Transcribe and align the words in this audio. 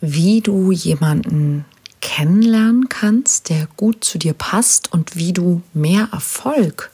wie 0.00 0.40
du 0.40 0.72
jemanden 0.72 1.64
kennenlernen 2.00 2.88
kannst, 2.88 3.48
der 3.48 3.66
gut 3.76 4.04
zu 4.04 4.18
dir 4.18 4.32
passt 4.32 4.92
und 4.92 5.16
wie 5.16 5.32
du 5.32 5.62
mehr 5.74 6.08
Erfolg 6.12 6.90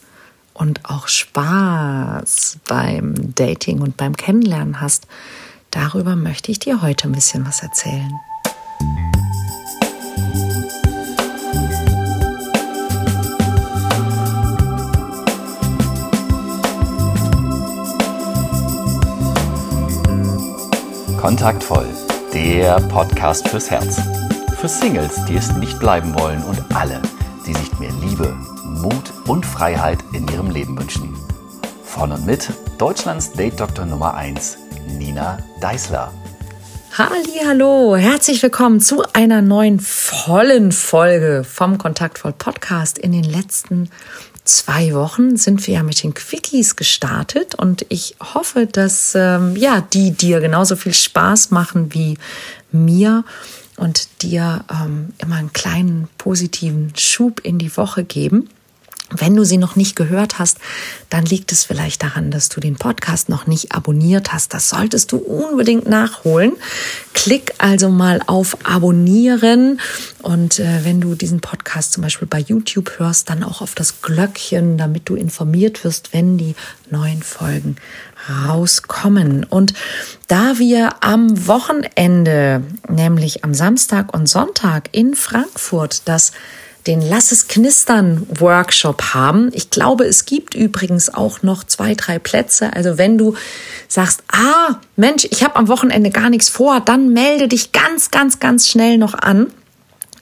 und 0.55 0.85
auch 0.85 1.09
Spaß 1.09 2.59
beim 2.67 3.35
Dating 3.35 3.81
und 3.81 3.97
beim 3.97 4.17
Kennenlernen 4.17 4.81
hast. 4.81 5.07
Darüber 5.71 6.17
möchte 6.17 6.53
ich 6.53 6.59
dir 6.61 6.83
heute 6.83 7.09
ein 7.09 7.13
bisschen 7.13 7.47
was 7.47 7.63
erzählen. 7.63 8.13
Kontaktvoll, 21.21 21.89
der 22.35 22.81
Podcast 22.89 23.47
fürs 23.47 23.71
Herz. 23.71 24.01
Für 24.61 24.67
Singles, 24.67 25.25
die 25.27 25.37
es 25.37 25.53
nicht 25.53 25.79
bleiben 25.79 26.19
wollen 26.19 26.43
und 26.43 26.59
alle, 26.75 27.01
die 27.47 27.55
sich 27.55 27.79
mehr 27.79 27.93
Liebe, 28.03 28.37
Mut 28.65 29.13
und 29.29 29.47
Freiheit 29.47 29.99
in 30.13 30.27
ihrem 30.27 30.51
Leben 30.51 30.77
wünschen. 30.77 31.15
Von 31.85 32.11
und 32.11 32.27
mit 32.27 32.49
Deutschlands 32.77 33.31
Date 33.31 33.61
Doktor 33.61 33.87
Nummer 33.87 34.15
1, 34.15 34.59
Nina 34.99 35.39
Deißler. 35.61 36.11
Hallo, 36.99 37.95
herzlich 37.95 38.43
willkommen 38.43 38.81
zu 38.81 39.05
einer 39.13 39.41
neuen 39.41 39.79
vollen 39.79 40.73
Folge 40.73 41.45
vom 41.45 41.79
Kontaktvoll 41.79 42.33
Podcast. 42.33 42.99
In 42.99 43.13
den 43.13 43.25
letzten 43.25 43.91
zwei 44.45 44.95
Wochen 44.95 45.37
sind 45.37 45.67
wir 45.67 45.75
ja 45.75 45.83
mit 45.83 46.03
den 46.03 46.15
Quickies 46.15 46.77
gestartet 46.77 47.55
und 47.55 47.87
ich 47.89 48.17
hoffe, 48.35 48.67
dass 48.67 49.15
ähm, 49.15 49.57
ja 49.57 49.81
die 49.81 50.13
dir 50.13 50.41
genauso 50.41 50.77
viel 50.77 50.95
Spaß 50.95 51.51
machen 51.51 51.93
wie 51.95 52.19
mir 52.71 53.25
und 53.77 54.23
dir 54.23 54.65
ähm, 54.71 55.09
immer 55.19 55.37
einen 55.37 55.53
kleinen 55.53 56.09
positiven 56.19 56.93
Schub 56.97 57.41
in 57.41 57.59
die 57.59 57.77
Woche 57.77 58.05
geben. 58.05 58.49
Wenn 59.11 59.37
du 59.37 59.45
sie 59.45 59.59
noch 59.59 59.77
nicht 59.77 59.97
gehört 59.97 60.39
hast, 60.39 60.59
dann 61.11 61.27
liegt 61.27 61.53
es 61.53 61.63
vielleicht 61.63 62.03
daran, 62.03 62.31
dass 62.31 62.49
du 62.49 62.59
den 62.59 62.77
Podcast 62.77 63.29
noch 63.29 63.47
nicht 63.47 63.73
abonniert 63.73 64.33
hast. 64.33 64.55
Das 64.55 64.71
solltest 64.71 65.13
du 65.13 65.19
unbedingt 65.19 65.87
nachholen. 65.87 66.55
Klick 67.13 67.53
also 67.59 67.91
mal 67.91 68.23
auf 68.27 68.57
Abonnieren 68.65 69.79
und 70.23 70.59
äh, 70.59 70.85
wenn 70.85 71.03
du 71.03 71.15
diesen 71.15 71.41
Podcast 71.41 71.93
zum 71.93 72.03
Beispiel 72.03 72.27
bei 72.27 72.41
YouTube 72.41 72.99
hörst, 72.99 73.29
dann 73.29 73.45
auch 73.45 73.61
auf 73.61 73.75
das 73.75 74.01
Glöckchen, 74.01 74.79
damit 74.79 75.09
du 75.09 75.17
informiert 75.17 75.85
wirst, 75.85 76.15
wenn 76.15 76.39
die 76.39 76.55
neuen 76.91 77.23
Folgen 77.23 77.77
rauskommen. 78.47 79.45
Und 79.45 79.75
da 80.29 80.59
wir 80.59 81.05
am 81.05 81.47
Wochenende, 81.47 82.63
nämlich 82.89 83.45
am 83.45 83.53
Samstag 83.53 84.15
und 84.15 84.29
Sonntag 84.29 84.89
in 84.93 85.15
Frankfurt, 85.15 86.03
das 86.07 86.33
den 86.87 87.01
Lass 87.01 87.33
es 87.33 87.49
knistern 87.49 88.27
Workshop 88.39 89.15
haben. 89.15 89.51
Ich 89.55 89.71
glaube, 89.71 90.05
es 90.05 90.27
gibt 90.27 90.55
übrigens 90.55 91.13
auch 91.13 91.43
noch 91.43 91.65
zwei, 91.65 91.95
drei 91.95 92.19
Plätze. 92.19 92.73
Also 92.75 92.99
wenn 92.99 93.17
du 93.17 93.35
sagst, 93.89 94.23
ah, 94.31 94.81
Mensch, 94.97 95.27
ich 95.31 95.43
habe 95.43 95.57
am 95.57 95.69
Wochenende 95.69 96.11
gar 96.11 96.29
nichts 96.29 96.49
vor, 96.49 96.81
dann 96.81 97.13
melde 97.13 97.49
dich 97.49 97.73
ganz, 97.73 98.11
ganz, 98.11 98.39
ganz 98.39 98.69
schnell 98.69 98.99
noch 98.99 99.15
an. 99.15 99.47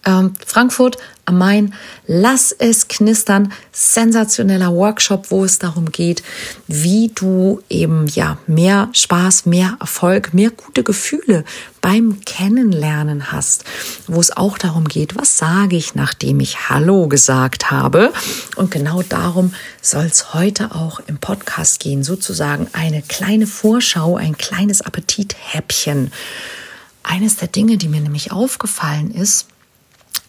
Ähm, 0.04 0.34
Frankfurt 0.44 0.98
am 1.26 1.38
Main. 1.38 1.74
Lass 2.06 2.50
es 2.50 2.88
knistern. 2.88 3.52
Sensationeller 3.70 4.74
Workshop, 4.74 5.30
wo 5.30 5.44
es 5.44 5.60
darum 5.60 5.92
geht, 5.92 6.24
wie 6.66 7.12
du 7.14 7.62
eben 7.70 8.08
ja 8.08 8.38
mehr 8.48 8.88
Spaß, 8.92 9.46
mehr 9.46 9.76
Erfolg, 9.78 10.34
mehr 10.34 10.50
gute 10.50 10.82
Gefühle 10.82 11.44
beim 11.80 12.20
Kennenlernen 12.24 13.30
hast. 13.30 13.64
Wo 14.08 14.20
es 14.20 14.36
auch 14.36 14.58
darum 14.58 14.88
geht, 14.88 15.16
was 15.16 15.38
sage 15.38 15.76
ich, 15.76 15.94
nachdem 15.94 16.40
ich 16.40 16.68
Hallo 16.68 17.06
gesagt 17.06 17.70
habe. 17.70 18.12
Und 18.56 18.72
genau 18.72 19.02
darum 19.02 19.54
soll 19.80 20.06
es 20.06 20.34
heute 20.34 20.74
auch 20.74 21.00
im 21.06 21.18
Podcast 21.18 21.78
gehen. 21.78 22.02
Sozusagen 22.02 22.66
eine 22.72 23.02
kleine 23.02 23.46
Vorschau, 23.46 24.16
ein 24.16 24.36
kleines 24.36 24.80
Appetithäppchen. 24.80 26.12
Eines 27.04 27.36
der 27.36 27.48
Dinge, 27.48 27.78
die 27.78 27.88
mir 27.88 28.00
nämlich 28.00 28.32
aufgefallen 28.32 29.10
ist, 29.12 29.46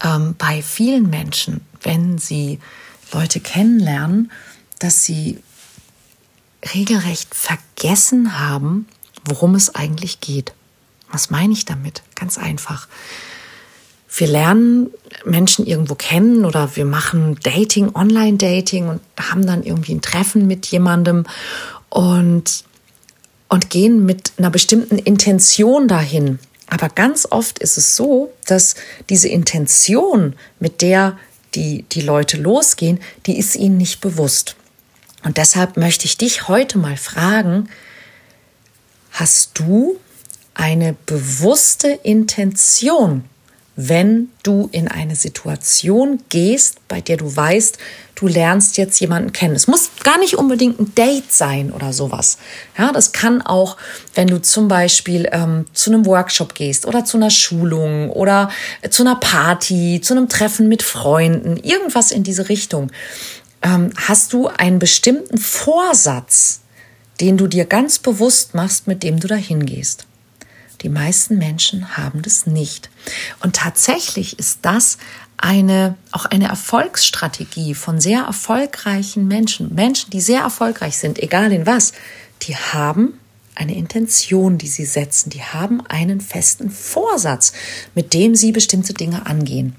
ähm, 0.04 0.34
bei 0.38 0.62
vielen 0.62 1.10
Menschen, 1.10 1.62
wenn 1.82 2.18
sie 2.18 2.60
Leute 3.12 3.40
kennenlernen, 3.40 4.30
dass 4.78 5.04
sie 5.04 5.38
regelrecht 6.74 7.34
vergessen 7.34 8.38
haben, 8.38 8.86
worum 9.24 9.54
es 9.54 9.74
eigentlich 9.74 10.20
geht. 10.20 10.52
Was 11.10 11.30
meine 11.30 11.52
ich 11.52 11.64
damit? 11.64 12.02
Ganz 12.14 12.38
einfach. 12.38 12.88
Wir 14.16 14.26
lernen 14.28 14.90
Menschen 15.24 15.66
irgendwo 15.66 15.94
kennen 15.94 16.44
oder 16.44 16.76
wir 16.76 16.84
machen 16.84 17.38
Dating, 17.42 17.94
Online-Dating 17.94 18.88
und 18.88 19.00
haben 19.20 19.46
dann 19.46 19.62
irgendwie 19.62 19.94
ein 19.94 20.02
Treffen 20.02 20.46
mit 20.46 20.66
jemandem 20.66 21.24
und, 21.88 22.64
und 23.48 23.70
gehen 23.70 24.06
mit 24.06 24.32
einer 24.38 24.50
bestimmten 24.50 24.98
Intention 24.98 25.88
dahin. 25.88 26.38
Aber 26.68 26.88
ganz 26.88 27.26
oft 27.30 27.58
ist 27.58 27.76
es 27.76 27.96
so, 27.96 28.32
dass 28.46 28.74
diese 29.08 29.28
Intention, 29.28 30.34
mit 30.60 30.82
der 30.82 31.18
die, 31.54 31.84
die 31.92 32.00
Leute 32.00 32.36
losgehen, 32.36 33.00
die 33.26 33.38
ist 33.38 33.54
ihnen 33.54 33.76
nicht 33.76 34.00
bewusst. 34.00 34.56
Und 35.22 35.36
deshalb 35.36 35.76
möchte 35.76 36.06
ich 36.06 36.18
dich 36.18 36.48
heute 36.48 36.78
mal 36.78 36.96
fragen, 36.96 37.68
hast 39.10 39.58
du 39.58 39.96
eine 40.54 40.96
bewusste 41.06 41.88
Intention 41.88 43.24
wenn 43.76 44.30
du 44.42 44.68
in 44.72 44.88
eine 44.88 45.16
Situation 45.16 46.22
gehst, 46.28 46.86
bei 46.88 47.00
der 47.00 47.16
du 47.16 47.34
weißt, 47.34 47.78
du 48.24 48.32
lernst 48.32 48.78
jetzt 48.78 48.98
jemanden 49.00 49.32
kennen. 49.32 49.54
Es 49.54 49.66
muss 49.66 49.90
gar 50.02 50.18
nicht 50.18 50.36
unbedingt 50.36 50.80
ein 50.80 50.94
Date 50.94 51.30
sein 51.30 51.70
oder 51.72 51.92
sowas. 51.92 52.38
Ja, 52.78 52.90
das 52.90 53.12
kann 53.12 53.42
auch, 53.42 53.76
wenn 54.14 54.28
du 54.28 54.40
zum 54.40 54.68
Beispiel 54.68 55.28
ähm, 55.30 55.66
zu 55.74 55.90
einem 55.90 56.06
Workshop 56.06 56.54
gehst 56.54 56.86
oder 56.86 57.04
zu 57.04 57.18
einer 57.18 57.30
Schulung 57.30 58.10
oder 58.10 58.50
zu 58.88 59.02
einer 59.02 59.16
Party, 59.16 60.00
zu 60.02 60.14
einem 60.14 60.28
Treffen 60.28 60.68
mit 60.68 60.82
Freunden, 60.82 61.58
irgendwas 61.58 62.10
in 62.10 62.22
diese 62.22 62.48
Richtung. 62.48 62.90
Ähm, 63.62 63.90
hast 63.96 64.32
du 64.32 64.48
einen 64.48 64.78
bestimmten 64.78 65.36
Vorsatz, 65.36 66.60
den 67.20 67.36
du 67.36 67.46
dir 67.46 67.66
ganz 67.66 67.98
bewusst 67.98 68.54
machst, 68.54 68.86
mit 68.86 69.02
dem 69.02 69.20
du 69.20 69.28
dahin 69.28 69.66
gehst? 69.66 70.06
Die 70.80 70.88
meisten 70.88 71.38
Menschen 71.38 71.96
haben 71.96 72.20
das 72.22 72.46
nicht. 72.46 72.90
Und 73.42 73.56
tatsächlich 73.56 74.38
ist 74.38 74.60
das 74.62 74.98
eine, 75.36 75.96
auch 76.12 76.26
eine 76.26 76.48
Erfolgsstrategie 76.48 77.74
von 77.74 78.00
sehr 78.00 78.22
erfolgreichen 78.22 79.28
Menschen. 79.28 79.74
Menschen, 79.74 80.10
die 80.10 80.20
sehr 80.20 80.40
erfolgreich 80.40 80.98
sind, 80.98 81.18
egal 81.18 81.52
in 81.52 81.66
was, 81.66 81.92
die 82.42 82.56
haben 82.56 83.18
eine 83.54 83.76
Intention, 83.76 84.58
die 84.58 84.68
sie 84.68 84.84
setzen. 84.84 85.30
Die 85.30 85.42
haben 85.42 85.80
einen 85.86 86.20
festen 86.20 86.70
Vorsatz, 86.70 87.52
mit 87.94 88.12
dem 88.12 88.34
sie 88.34 88.52
bestimmte 88.52 88.94
Dinge 88.94 89.26
angehen. 89.26 89.76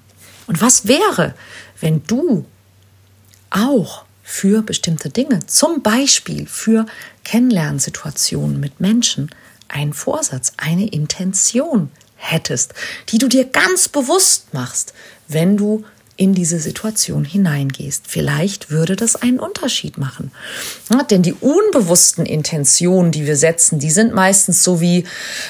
Und 0.47 0.61
was 0.61 0.87
wäre, 0.87 1.35
wenn 1.79 2.03
du 2.05 2.45
auch 3.49 4.05
für 4.23 4.61
bestimmte 4.61 5.09
Dinge, 5.09 5.45
zum 5.45 5.81
Beispiel 5.81 6.47
für 6.47 6.85
Kennenlernsituationen 7.23 8.59
mit 8.59 8.79
Menschen, 8.79 9.29
einen 9.67 9.93
Vorsatz, 9.93 10.53
eine 10.57 10.87
Intention 10.87 11.91
hättest, 12.31 12.73
die 13.09 13.17
du 13.17 13.27
dir 13.27 13.45
ganz 13.45 13.87
bewusst 13.87 14.53
machst, 14.53 14.93
wenn 15.27 15.57
du 15.57 15.83
in 16.17 16.33
diese 16.33 16.59
Situation 16.59 17.25
hineingehst. 17.25 18.05
Vielleicht 18.07 18.71
würde 18.71 18.95
das 18.95 19.17
einen 19.17 19.39
Unterschied 19.39 19.97
machen. 19.97 20.31
Ja, 20.89 21.03
denn 21.03 21.23
die 21.23 21.33
unbewussten 21.33 22.25
Intentionen, 22.25 23.11
die 23.11 23.25
wir 23.25 23.35
setzen, 23.35 23.79
die 23.79 23.91
sind 23.91 24.13
meistens 24.13 24.63
so 24.63 24.79
wie, 24.79 25.03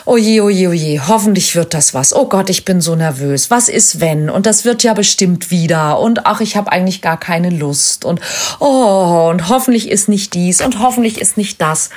oje, 0.06 0.44
oje, 0.44 0.70
oje, 0.70 1.08
hoffentlich 1.08 1.56
wird 1.56 1.76
das 1.76 1.94
was. 1.94 2.16
Oh 2.16 2.28
Gott, 2.28 2.50
ich 2.50 2.66
bin 2.66 2.82
so 2.82 2.96
nervös. 2.96 3.52
Was 3.52 3.70
ist 3.70 4.00
wenn? 4.00 4.30
Und 4.30 4.48
das 4.48 4.66
wird 4.66 4.82
ja 4.82 4.96
bestimmt 4.96 5.52
wieder. 5.52 6.00
Und 6.00 6.26
ach, 6.26 6.42
ich 6.42 6.58
habe 6.58 6.72
eigentlich 6.72 7.02
gar 7.04 7.20
keine 7.20 7.52
Lust. 7.52 8.04
Und 8.04 8.20
oh, 8.60 9.30
und 9.30 9.50
hoffentlich 9.50 9.90
ist 9.90 10.10
nicht 10.10 10.34
dies 10.34 10.62
und 10.62 10.80
hoffentlich 10.80 11.22
ist 11.22 11.38
nicht 11.38 11.62
das. 11.62 11.92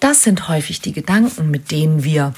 Das 0.00 0.22
sind 0.22 0.48
häufig 0.48 0.82
die 0.82 0.92
Gedanken, 0.92 1.50
mit 1.50 1.70
denen 1.70 2.04
wir 2.04 2.34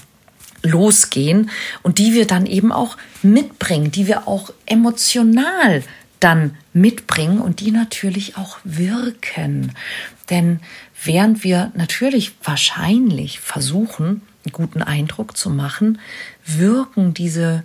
losgehen 0.65 1.51
und 1.83 1.99
die 1.99 2.15
wir 2.15 2.27
dann 2.27 2.47
eben 2.47 2.73
auch 2.73 2.97
mitbringen, 3.23 3.93
die 3.93 4.07
wir 4.07 4.27
auch 4.27 4.53
emotional 4.67 5.85
dann 6.21 6.57
mitbringen 6.73 7.41
und 7.41 7.61
die 7.61 7.71
natürlich 7.71 8.37
auch 8.37 8.59
wirken. 8.65 9.73
Denn 10.31 10.61
während 11.03 11.45
wir 11.45 11.71
natürlich 11.75 12.33
wahrscheinlich 12.43 13.41
versuchen, 13.41 14.23
einen 14.45 14.53
guten 14.53 14.83
Eindruck 14.83 15.37
zu 15.37 15.51
machen, 15.51 16.01
wirken 16.47 17.13
diese, 17.13 17.63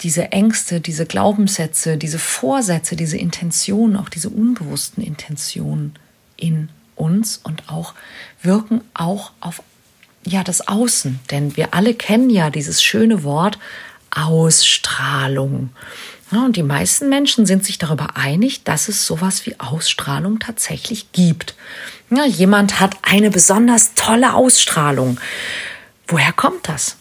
diese 0.00 0.32
Ängste, 0.32 0.80
diese 0.80 1.04
Glaubenssätze, 1.04 1.98
diese 1.98 2.18
Vorsätze, 2.18 2.96
diese 2.96 3.18
Intentionen, 3.18 3.96
auch 3.96 4.08
diese 4.08 4.30
unbewussten 4.30 5.04
Intentionen 5.04 5.94
in 6.36 6.70
uns 6.96 7.38
und 7.42 7.68
auch 7.68 7.94
wirken 8.42 8.80
auch 8.94 9.32
auf 9.40 9.62
ja 10.24 10.44
das 10.44 10.66
Außen, 10.66 11.20
denn 11.30 11.56
wir 11.56 11.74
alle 11.74 11.94
kennen 11.94 12.30
ja 12.30 12.50
dieses 12.50 12.82
schöne 12.82 13.22
Wort 13.22 13.58
Ausstrahlung. 14.10 15.70
Ja, 16.32 16.44
und 16.44 16.56
die 16.56 16.62
meisten 16.62 17.08
Menschen 17.08 17.46
sind 17.46 17.64
sich 17.64 17.78
darüber 17.78 18.16
einig, 18.16 18.62
dass 18.62 18.88
es 18.88 19.04
sowas 19.04 19.46
wie 19.46 19.58
Ausstrahlung 19.58 20.38
tatsächlich 20.38 21.12
gibt. 21.12 21.54
Ja, 22.10 22.24
jemand 22.24 22.80
hat 22.80 22.96
eine 23.02 23.30
besonders 23.30 23.94
tolle 23.94 24.34
Ausstrahlung. 24.34 25.18
Woher 26.06 26.32
kommt 26.32 26.68
das? 26.68 26.96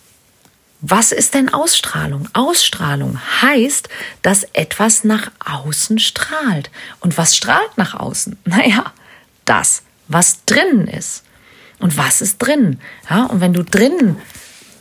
Was 0.82 1.12
ist 1.12 1.34
denn 1.34 1.54
Ausstrahlung? 1.54 2.30
Ausstrahlung 2.34 3.20
heißt, 3.42 3.90
dass 4.22 4.46
etwas 4.54 5.04
nach 5.04 5.32
außen 5.46 6.00
strahlt. 6.00 6.72
Und 7.02 7.18
was 7.18 7.36
strahlt 7.36 7.78
nach 7.78 7.94
außen? 7.94 8.38
Naja, 8.46 8.94
das, 9.46 9.84
was 10.08 10.46
drinnen 10.46 10.88
ist. 10.88 11.24
Und 11.80 11.98
was 11.98 12.22
ist 12.22 12.38
drin? 12.40 12.80
Ja, 13.10 13.26
und 13.26 13.42
wenn 13.42 13.54
du 13.54 13.64
drinnen 13.64 14.18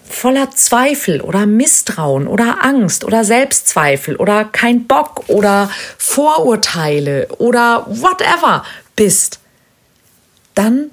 voller 0.08 0.50
Zweifel 0.50 1.20
oder 1.20 1.46
Misstrauen 1.46 2.26
oder 2.26 2.64
Angst 2.64 3.04
oder 3.04 3.24
Selbstzweifel 3.24 4.16
oder 4.16 4.44
kein 4.44 4.86
Bock 4.86 5.28
oder 5.28 5.70
Vorurteile 5.96 7.28
oder 7.38 7.86
whatever 7.88 8.64
bist, 8.96 9.40
dann 10.54 10.90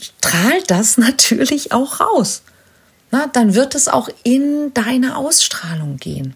strahlt 0.00 0.70
das 0.70 0.96
natürlich 0.98 1.72
auch 1.72 2.00
raus. 2.00 2.42
Na, 3.10 3.26
dann 3.26 3.54
wird 3.54 3.74
es 3.74 3.88
auch 3.88 4.08
in 4.22 4.72
deine 4.74 5.16
Ausstrahlung 5.16 5.96
gehen. 5.96 6.34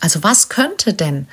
Also 0.00 0.22
was 0.24 0.48
könnte 0.48 0.94
denn 0.94 1.28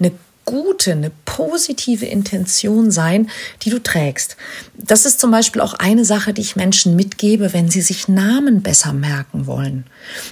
eine 0.00 0.12
gute, 0.44 0.92
eine 0.92 1.10
positive 1.24 2.06
Intention 2.06 2.90
sein, 2.90 3.30
die 3.62 3.70
du 3.70 3.82
trägst. 3.82 4.36
Das 4.76 5.06
ist 5.06 5.20
zum 5.20 5.30
Beispiel 5.30 5.60
auch 5.60 5.74
eine 5.74 6.04
Sache, 6.04 6.32
die 6.32 6.42
ich 6.42 6.56
Menschen 6.56 6.96
mitgebe, 6.96 7.52
wenn 7.52 7.70
sie 7.70 7.82
sich 7.82 8.08
Namen 8.08 8.62
besser 8.62 8.92
merken 8.92 9.46
wollen. 9.46 9.86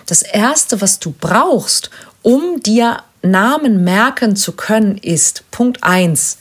Das 0.06 0.22
Erste, 0.22 0.80
was 0.80 0.98
du 0.98 1.14
brauchst, 1.18 1.90
um 2.22 2.60
dir 2.60 3.02
Namen 3.22 3.84
merken 3.84 4.36
zu 4.36 4.52
können, 4.52 4.98
ist 4.98 5.44
Punkt 5.50 5.82
eins: 5.82 6.38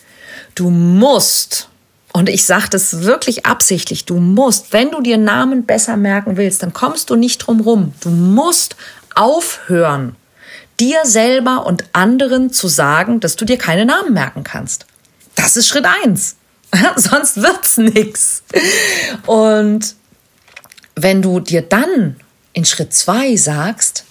Du 0.55 0.69
musst, 0.69 1.69
und 2.13 2.29
ich 2.29 2.45
sage 2.45 2.67
das 2.69 3.01
wirklich 3.01 3.45
absichtlich, 3.45 4.05
du 4.05 4.17
musst, 4.17 4.73
wenn 4.73 4.91
du 4.91 5.01
dir 5.01 5.17
Namen 5.17 5.65
besser 5.65 5.97
merken 5.97 6.37
willst, 6.37 6.63
dann 6.63 6.73
kommst 6.73 7.09
du 7.09 7.15
nicht 7.15 7.37
drum 7.39 7.61
rum. 7.61 7.93
Du 8.01 8.09
musst 8.09 8.75
aufhören, 9.15 10.15
dir 10.81 11.05
selber 11.05 11.67
und 11.67 11.85
anderen 11.93 12.51
zu 12.51 12.67
sagen, 12.67 13.19
dass 13.19 13.35
du 13.35 13.45
dir 13.45 13.57
keine 13.57 13.85
Namen 13.85 14.13
merken 14.13 14.43
kannst. 14.43 14.87
Das 15.35 15.55
ist 15.55 15.67
Schritt 15.67 15.85
eins. 15.85 16.35
Sonst 16.95 17.37
wird's 17.37 17.77
nix. 17.77 18.41
Und 19.27 19.95
wenn 20.95 21.21
du 21.21 21.39
dir 21.39 21.61
dann 21.61 22.15
in 22.53 22.65
Schritt 22.65 22.93
zwei 22.93 23.35
sagst, 23.35 24.05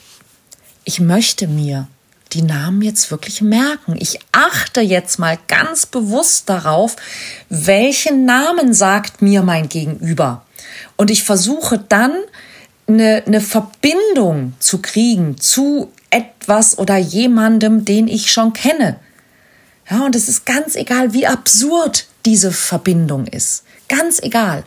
ich 0.85 1.01
möchte 1.01 1.49
mir 1.49 1.89
die 2.33 2.43
Namen 2.43 2.83
jetzt 2.83 3.11
wirklich 3.11 3.43
merken. 3.43 3.97
Ich 3.99 4.21
achte 4.31 4.81
jetzt 4.81 5.19
mal 5.19 5.37
ganz 5.49 5.87
bewusst 5.87 6.49
darauf, 6.49 6.95
welchen 7.49 8.25
Namen 8.25 8.73
sagt 8.73 9.21
mir 9.21 9.43
mein 9.43 9.69
Gegenüber. 9.69 10.47
Und 10.97 11.11
ich 11.11 11.25
versuche 11.25 11.85
dann 11.89 12.15
eine, 12.87 13.25
eine 13.27 13.41
Verbindung 13.41 14.55
zu 14.61 14.81
kriegen 14.81 15.39
zu 15.39 15.91
etwas 16.11 16.79
oder 16.79 16.97
jemandem, 16.97 17.85
den 17.85 18.09
ich 18.09 18.31
schon 18.31 18.53
kenne. 18.53 18.97
Ja, 19.91 20.05
und 20.05 20.15
es 20.15 20.29
ist 20.29 20.47
ganz 20.47 20.77
egal, 20.77 21.13
wie 21.13 21.27
absurd 21.27 22.07
diese 22.25 22.53
Verbindung 22.53 23.27
ist. 23.27 23.65
Ganz 23.89 24.21
egal. 24.23 24.65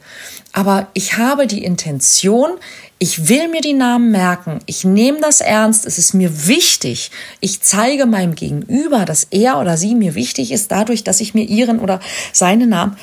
Aber 0.51 0.87
ich 0.93 1.17
habe 1.17 1.47
die 1.47 1.63
Intention, 1.63 2.51
ich 2.99 3.27
will 3.27 3.47
mir 3.47 3.61
die 3.61 3.73
Namen 3.73 4.11
merken, 4.11 4.59
ich 4.65 4.83
nehme 4.83 5.19
das 5.19 5.41
ernst, 5.41 5.85
es 5.85 5.97
ist 5.97 6.13
mir 6.13 6.47
wichtig. 6.47 7.11
Ich 7.39 7.61
zeige 7.61 8.05
meinem 8.05 8.35
Gegenüber, 8.35 9.05
dass 9.05 9.27
er 9.31 9.59
oder 9.59 9.77
sie 9.77 9.95
mir 9.95 10.15
wichtig 10.15 10.51
ist, 10.51 10.71
dadurch, 10.71 11.03
dass 11.03 11.21
ich 11.21 11.33
mir 11.33 11.43
ihren 11.43 11.79
oder 11.79 11.99
seinen 12.31 12.69
Namen 12.69 12.97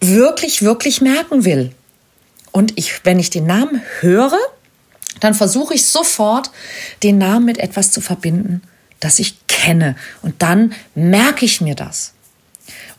wirklich, 0.00 0.62
wirklich 0.62 1.00
merken 1.00 1.44
will. 1.44 1.72
Und 2.52 2.72
ich, 2.76 3.04
wenn 3.04 3.18
ich 3.18 3.30
den 3.30 3.46
Namen 3.46 3.82
höre, 4.00 4.38
dann 5.20 5.34
versuche 5.34 5.74
ich 5.74 5.86
sofort, 5.86 6.50
den 7.02 7.18
Namen 7.18 7.46
mit 7.46 7.58
etwas 7.58 7.92
zu 7.92 8.00
verbinden, 8.00 8.62
das 8.98 9.18
ich 9.18 9.46
kenne. 9.46 9.96
Und 10.22 10.42
dann 10.42 10.72
merke 10.94 11.44
ich 11.44 11.60
mir 11.60 11.74
das. 11.74 12.12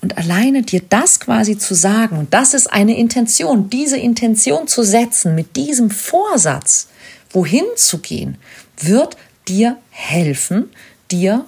Und 0.02 0.18
alleine 0.18 0.64
dir 0.64 0.82
das 0.88 1.20
quasi 1.20 1.58
zu 1.58 1.76
sagen, 1.76 2.18
und 2.18 2.34
das 2.34 2.54
ist 2.54 2.72
eine 2.72 2.98
Intention, 2.98 3.70
diese 3.70 3.98
Intention 3.98 4.68
zu 4.68 4.84
setzen, 4.84 5.36
mit 5.36 5.56
diesem 5.56 5.92
Vorsatz, 5.92 6.88
wohin 7.30 7.66
zu 7.76 8.00
gehen, 8.00 8.38
wird 8.80 9.16
dir 9.48 9.78
helfen, 9.92 10.70
dir 11.12 11.46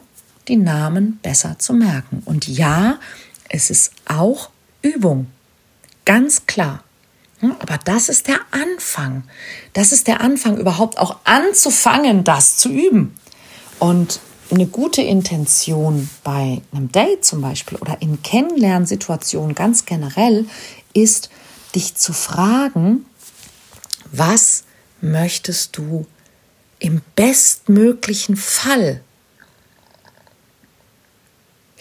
die 0.48 0.58
Namen 0.58 1.20
besser 1.22 1.58
zu 1.58 1.74
merken. 1.74 2.22
Und 2.26 2.48
ja, 2.48 3.00
es 3.50 3.70
ist 3.70 3.92
auch 4.06 4.50
Übung. 4.82 5.28
Ganz 6.06 6.46
klar. 6.46 6.84
Hm, 7.44 7.58
aber 7.60 7.78
das 7.84 8.08
ist 8.08 8.28
der 8.30 8.40
Anfang. 8.52 9.24
Das 9.74 9.92
ist 9.92 10.08
der 10.08 10.22
Anfang, 10.22 10.58
überhaupt 10.58 10.98
auch 10.98 11.18
anzufangen, 11.26 12.24
das 12.24 12.56
zu 12.56 12.70
üben. 12.70 13.14
Und 13.80 14.22
eine 14.50 14.66
gute 14.66 15.02
Intention 15.02 16.10
bei 16.24 16.62
einem 16.72 16.90
Date 16.92 17.26
zum 17.26 17.42
Beispiel 17.42 17.78
oder 17.80 18.02
in 18.02 18.22
Kennenlernsituationen 18.24 19.56
ganz 19.56 19.86
generell 19.86 20.48
ist, 20.94 21.30
dich 21.76 21.96
zu 21.96 22.14
fragen, 22.14 23.06
was 24.12 24.64
möchtest 25.02 25.76
du 25.78 26.06
im 26.80 27.02
bestmöglichen 27.16 28.38
Fall 28.38 29.02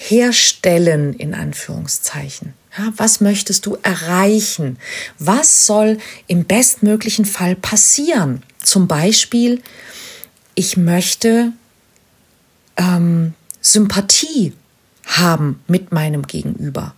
herstellen, 0.08 1.14
in 1.14 1.34
Anführungszeichen. 1.34 2.54
Ja, 2.76 2.93
was 2.96 3.20
möchtest 3.20 3.66
du 3.66 3.76
erreichen? 3.82 4.78
Was 5.19 5.66
soll 5.66 5.99
im 6.26 6.44
bestmöglichen 6.44 7.25
Fall 7.25 7.54
passieren? 7.54 8.43
Zum 8.62 8.88
Beispiel, 8.88 9.62
ich 10.54 10.76
möchte 10.76 11.52
ähm, 12.76 13.34
Sympathie 13.60 14.54
haben 15.04 15.62
mit 15.66 15.93
meinem 15.93 16.26
Gegenüber. 16.26 16.94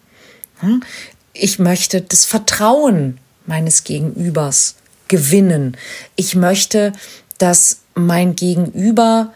Ich 1.32 1.58
möchte 1.58 2.00
das 2.00 2.24
Vertrauen 2.24 3.18
meines 3.46 3.84
Gegenübers 3.84 4.76
gewinnen. 5.08 5.76
Ich 6.16 6.36
möchte, 6.36 6.92
dass 7.38 7.80
mein 7.94 8.36
Gegenüber 8.36 9.32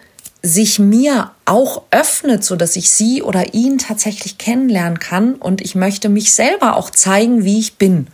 sich 0.49 0.79
mir 0.79 1.33
auch 1.45 1.83
öffnet, 1.91 2.45
so 2.45 2.57
dass 2.57 2.77
ich 2.77 2.91
sie 2.91 3.23
oder 3.23 3.55
ihn 3.55 3.79
tatsächlich 3.79 4.39
kennenlernen 4.39 4.99
kann 4.99 5.35
und 5.35 5.61
ich 5.61 5.75
möchte 5.75 6.09
mich 6.09 6.33
selber 6.33 6.77
auch 6.77 6.91
zeigen, 6.91 7.45
wie 7.45 7.59
ich 7.59 7.75
bin. 7.75 8.09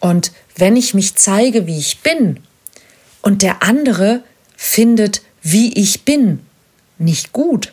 Und 0.00 0.32
wenn 0.56 0.76
ich 0.76 0.94
mich 0.94 1.16
zeige, 1.16 1.66
wie 1.66 1.78
ich 1.78 2.00
bin 2.00 2.40
und 3.22 3.42
der 3.42 3.62
andere 3.62 4.22
findet, 4.56 5.22
wie 5.42 5.72
ich 5.74 6.04
bin, 6.04 6.40
nicht 6.98 7.32
gut, 7.32 7.72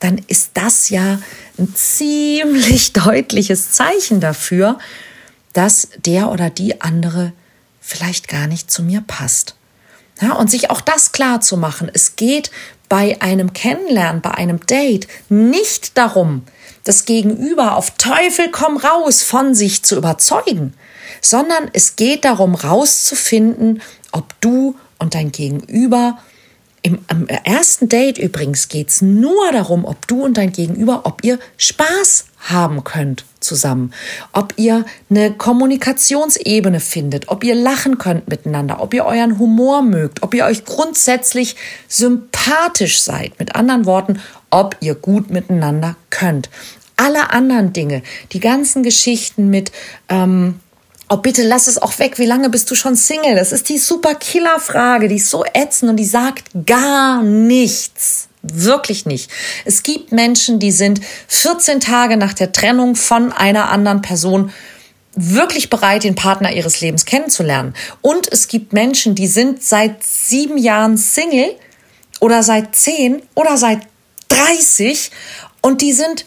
dann 0.00 0.20
ist 0.26 0.50
das 0.54 0.90
ja 0.90 1.20
ein 1.58 1.74
ziemlich 1.74 2.92
deutliches 2.94 3.72
Zeichen 3.72 4.20
dafür, 4.20 4.78
dass 5.52 5.88
der 6.04 6.30
oder 6.30 6.50
die 6.50 6.80
andere 6.80 7.32
vielleicht 7.80 8.28
gar 8.28 8.46
nicht 8.46 8.70
zu 8.70 8.82
mir 8.82 9.02
passt. 9.06 9.56
Ja, 10.20 10.34
und 10.34 10.50
sich 10.50 10.70
auch 10.70 10.80
das 10.80 11.12
klar 11.12 11.40
zu 11.40 11.56
machen. 11.56 11.90
Es 11.92 12.16
geht 12.16 12.50
bei 12.90 13.22
einem 13.22 13.54
Kennenlernen, 13.54 14.20
bei 14.20 14.32
einem 14.32 14.66
Date 14.66 15.06
nicht 15.30 15.96
darum, 15.96 16.42
das 16.84 17.06
Gegenüber 17.06 17.76
auf 17.76 17.92
Teufel 17.92 18.50
komm 18.50 18.76
raus 18.76 19.22
von 19.22 19.54
sich 19.54 19.82
zu 19.84 19.96
überzeugen, 19.96 20.74
sondern 21.22 21.70
es 21.72 21.96
geht 21.96 22.26
darum, 22.26 22.54
rauszufinden, 22.54 23.80
ob 24.12 24.38
du 24.40 24.76
und 24.98 25.14
dein 25.14 25.32
Gegenüber 25.32 26.18
im, 26.82 26.98
am 27.08 27.26
ersten 27.28 27.88
Date 27.88 28.18
übrigens 28.18 28.68
geht 28.68 28.88
es 28.88 29.02
nur 29.02 29.52
darum, 29.52 29.84
ob 29.84 30.06
du 30.08 30.24
und 30.24 30.36
dein 30.36 30.52
Gegenüber, 30.52 31.02
ob 31.04 31.22
ihr 31.22 31.38
Spaß 31.58 32.24
haben 32.38 32.82
könnt 32.84 33.24
zusammen, 33.50 33.92
ob 34.32 34.54
ihr 34.56 34.84
eine 35.10 35.32
Kommunikationsebene 35.32 36.78
findet, 36.78 37.28
ob 37.28 37.42
ihr 37.42 37.56
lachen 37.56 37.98
könnt 37.98 38.28
miteinander, 38.28 38.80
ob 38.80 38.94
ihr 38.94 39.04
euren 39.04 39.40
Humor 39.40 39.82
mögt, 39.82 40.22
ob 40.22 40.34
ihr 40.34 40.44
euch 40.44 40.64
grundsätzlich 40.64 41.56
sympathisch 41.88 43.00
seid. 43.02 43.38
Mit 43.40 43.56
anderen 43.56 43.86
Worten, 43.86 44.20
ob 44.50 44.76
ihr 44.80 44.94
gut 44.94 45.30
miteinander 45.30 45.96
könnt. 46.10 46.48
Alle 46.96 47.30
anderen 47.32 47.72
Dinge, 47.72 48.02
die 48.32 48.40
ganzen 48.40 48.84
Geschichten 48.84 49.50
mit 49.50 49.72
ähm, 50.08 50.60
Oh, 51.12 51.16
bitte 51.16 51.42
lass 51.42 51.66
es 51.66 51.76
auch 51.76 51.98
weg. 51.98 52.20
Wie 52.20 52.24
lange 52.24 52.50
bist 52.50 52.70
du 52.70 52.76
schon 52.76 52.94
Single? 52.94 53.34
Das 53.34 53.50
ist 53.50 53.68
die 53.68 53.78
super 53.78 54.14
Killer-Frage. 54.14 55.08
Die 55.08 55.16
ist 55.16 55.28
so 55.28 55.44
ätzend 55.54 55.90
und 55.90 55.96
die 55.96 56.04
sagt 56.04 56.50
gar 56.66 57.24
nichts. 57.24 58.29
Wirklich 58.42 59.04
nicht. 59.04 59.30
Es 59.64 59.82
gibt 59.82 60.12
Menschen, 60.12 60.58
die 60.58 60.72
sind 60.72 61.00
14 61.28 61.80
Tage 61.80 62.16
nach 62.16 62.32
der 62.32 62.52
Trennung 62.52 62.96
von 62.96 63.32
einer 63.32 63.70
anderen 63.70 64.00
Person 64.00 64.52
wirklich 65.14 65.68
bereit, 65.68 66.04
den 66.04 66.14
Partner 66.14 66.52
ihres 66.52 66.80
Lebens 66.80 67.04
kennenzulernen. 67.04 67.74
Und 68.00 68.32
es 68.32 68.48
gibt 68.48 68.72
Menschen, 68.72 69.14
die 69.14 69.26
sind 69.26 69.62
seit 69.62 70.02
sieben 70.02 70.56
Jahren 70.56 70.96
Single 70.96 71.54
oder 72.20 72.42
seit 72.42 72.74
10 72.74 73.22
oder 73.34 73.56
seit 73.56 73.80
30 74.28 75.10
und 75.60 75.82
die 75.82 75.92
sind 75.92 76.24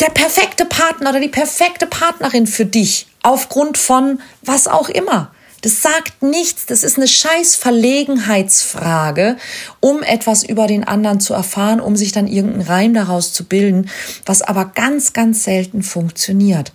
der 0.00 0.10
perfekte 0.10 0.64
Partner 0.64 1.10
oder 1.10 1.20
die 1.20 1.28
perfekte 1.28 1.86
Partnerin 1.86 2.46
für 2.46 2.64
dich 2.64 3.06
aufgrund 3.22 3.78
von 3.78 4.20
was 4.42 4.66
auch 4.66 4.88
immer. 4.88 5.32
Das 5.60 5.82
sagt 5.82 6.22
nichts, 6.22 6.66
das 6.66 6.84
ist 6.84 6.98
eine 6.98 7.08
scheiß 7.08 7.56
Verlegenheitsfrage, 7.56 9.36
um 9.80 10.04
etwas 10.04 10.44
über 10.44 10.68
den 10.68 10.84
anderen 10.84 11.18
zu 11.18 11.34
erfahren, 11.34 11.80
um 11.80 11.96
sich 11.96 12.12
dann 12.12 12.28
irgendeinen 12.28 12.66
Reim 12.66 12.94
daraus 12.94 13.32
zu 13.32 13.44
bilden, 13.44 13.90
was 14.24 14.42
aber 14.42 14.66
ganz, 14.66 15.12
ganz 15.12 15.42
selten 15.42 15.82
funktioniert. 15.82 16.72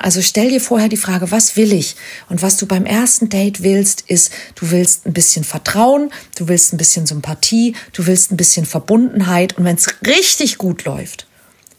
Also 0.00 0.22
stell 0.22 0.50
dir 0.50 0.60
vorher 0.60 0.88
die 0.88 0.96
Frage, 0.96 1.30
was 1.30 1.56
will 1.56 1.72
ich? 1.72 1.96
Und 2.30 2.40
was 2.40 2.56
du 2.56 2.66
beim 2.66 2.86
ersten 2.86 3.28
Date 3.28 3.62
willst, 3.62 4.02
ist, 4.02 4.32
du 4.54 4.70
willst 4.70 5.06
ein 5.06 5.12
bisschen 5.12 5.44
Vertrauen, 5.44 6.10
du 6.36 6.48
willst 6.48 6.72
ein 6.72 6.78
bisschen 6.78 7.06
Sympathie, 7.06 7.74
du 7.92 8.06
willst 8.06 8.32
ein 8.32 8.36
bisschen 8.36 8.64
Verbundenheit. 8.64 9.58
Und 9.58 9.64
wenn 9.64 9.76
es 9.76 9.94
richtig 10.06 10.58
gut 10.58 10.84
läuft, 10.84 11.26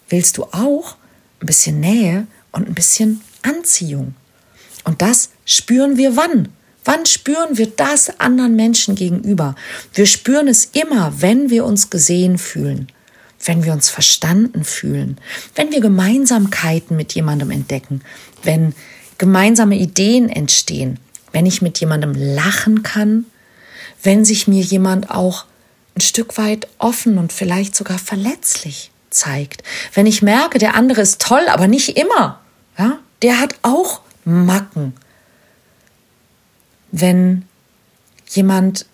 willst 0.10 0.38
du 0.38 0.44
auch 0.44 0.98
ein 1.39 1.48
bisschen 1.48 1.80
Nähe 1.80 2.27
und 2.51 2.68
ein 2.68 2.75
bisschen 2.75 3.22
Anziehung. 3.42 4.13
Und 4.86 5.01
das 5.01 5.32
spüren 5.46 5.98
wir 5.98 6.15
wann? 6.15 6.50
Wann 6.86 7.06
spüren 7.06 7.58
wir 7.58 7.68
das 7.68 8.20
anderen 8.20 8.56
Menschen 8.56 8.96
gegenüber? 8.96 9.56
Wir 9.94 10.06
spüren 10.06 10.48
es 10.48 10.65
immer, 10.65 11.13
wenn 11.20 11.50
wir 11.50 11.65
uns 11.65 11.89
gesehen 11.89 12.38
fühlen 12.38 12.88
wenn 13.48 13.63
wir 13.63 13.74
uns 13.74 13.89
verstanden 13.89 14.63
fühlen, 14.63 15.20
wenn 15.56 15.72
wir 15.72 15.82
Gemeinsamkeiten 15.82 16.98
mit 16.98 17.13
jemandem 17.13 17.51
entdecken, 17.51 18.01
wenn 18.44 18.74
gemeinsame 19.18 19.77
Ideen 19.77 20.30
entstehen, 20.30 21.00
wenn 21.32 21.46
ich 21.46 21.62
mit 21.62 21.80
jemandem 21.80 22.13
lachen 22.13 22.84
kann, 22.84 23.25
wenn 24.04 24.25
sich 24.25 24.48
mir 24.48 24.62
jemand 24.62 25.10
auch 25.12 25.46
ein 25.96 26.01
Stück 26.01 26.38
weit 26.38 26.68
offen 26.77 27.18
und 27.18 27.32
vielleicht 27.32 27.75
sogar 27.75 28.00
verletzlich 28.00 28.92
zeigt, 29.10 29.63
wenn 29.94 30.06
ich 30.06 30.22
merke, 30.22 30.60
der 30.60 30.75
andere 30.75 31.01
ist 31.01 31.22
toll, 31.22 31.48
aber 31.48 31.68
nicht 31.68 31.98
immer, 31.98 32.42
ja, 32.77 33.00
der 33.22 33.39
hat 33.39 33.56
auch 33.62 34.01
Macken. 34.25 34.94
Wenn 36.91 37.46
jemand 38.29 38.86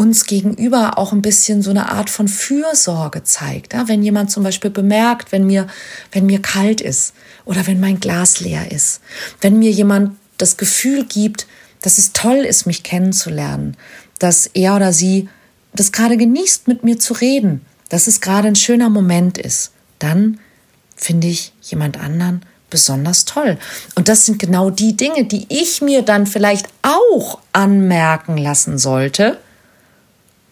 uns 0.00 0.24
gegenüber 0.24 0.96
auch 0.96 1.12
ein 1.12 1.20
bisschen 1.20 1.60
so 1.60 1.68
eine 1.68 1.90
Art 1.90 2.08
von 2.08 2.26
Fürsorge 2.26 3.22
zeigt. 3.22 3.74
Ja, 3.74 3.86
wenn 3.86 4.02
jemand 4.02 4.30
zum 4.30 4.42
Beispiel 4.42 4.70
bemerkt, 4.70 5.30
wenn 5.30 5.46
mir, 5.46 5.66
wenn 6.10 6.24
mir 6.24 6.40
kalt 6.40 6.80
ist 6.80 7.12
oder 7.44 7.66
wenn 7.66 7.80
mein 7.80 8.00
Glas 8.00 8.40
leer 8.40 8.72
ist, 8.72 9.02
wenn 9.42 9.58
mir 9.58 9.70
jemand 9.70 10.16
das 10.38 10.56
Gefühl 10.56 11.04
gibt, 11.04 11.46
dass 11.82 11.98
es 11.98 12.14
toll 12.14 12.38
ist, 12.38 12.64
mich 12.64 12.82
kennenzulernen, 12.82 13.76
dass 14.18 14.46
er 14.46 14.76
oder 14.76 14.94
sie 14.94 15.28
das 15.74 15.92
gerade 15.92 16.16
genießt, 16.16 16.66
mit 16.66 16.82
mir 16.82 16.98
zu 16.98 17.12
reden, 17.12 17.60
dass 17.90 18.06
es 18.06 18.22
gerade 18.22 18.48
ein 18.48 18.56
schöner 18.56 18.88
Moment 18.88 19.36
ist, 19.36 19.72
dann 19.98 20.40
finde 20.96 21.26
ich 21.26 21.52
jemand 21.60 22.00
anderen 22.00 22.40
besonders 22.70 23.24
toll. 23.24 23.58
Und 23.94 24.08
das 24.08 24.26
sind 24.26 24.38
genau 24.38 24.70
die 24.70 24.96
Dinge, 24.96 25.24
die 25.24 25.46
ich 25.48 25.82
mir 25.82 26.02
dann 26.02 26.26
vielleicht 26.26 26.66
auch 26.82 27.38
anmerken 27.52 28.36
lassen 28.36 28.78
sollte, 28.78 29.38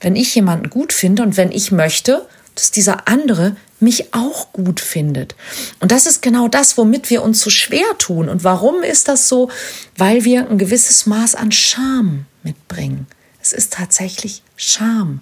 wenn 0.01 0.17
ich 0.17 0.35
jemanden 0.35 0.71
gut 0.71 0.93
finde 0.93 1.23
und 1.23 1.37
wenn 1.37 1.51
ich 1.51 1.73
möchte, 1.73 2.27
dass 2.55 2.71
dieser 2.71 3.09
andere 3.09 3.57
mich 3.81 4.13
auch 4.13 4.53
gut 4.53 4.81
findet. 4.81 5.37
Und 5.81 5.93
das 5.93 6.07
ist 6.07 6.23
genau 6.23 6.49
das, 6.49 6.77
womit 6.77 7.11
wir 7.11 7.23
uns 7.23 7.41
so 7.41 7.51
schwer 7.51 7.97
tun. 7.99 8.29
Und 8.29 8.43
warum 8.43 8.83
ist 8.83 9.09
das 9.09 9.29
so? 9.29 9.51
Weil 9.97 10.25
wir 10.25 10.49
ein 10.49 10.59
gewisses 10.59 11.07
Maß 11.07 11.37
an 11.37 11.53
Scham 11.53 12.27
mitbringen. 12.43 13.07
Es 13.41 13.53
ist 13.53 13.73
tatsächlich 13.73 14.43
Scham. 14.57 15.21